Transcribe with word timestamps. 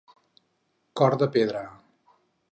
Cor 1.01 1.17
de 1.23 1.27
pedra 1.35 1.61